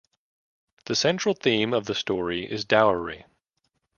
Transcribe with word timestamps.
The 0.85 0.95
central 0.95 1.35
theme 1.35 1.73
of 1.73 1.85
the 1.85 1.93
story 1.93 2.51
is 2.51 2.65
dowry. 2.65 3.27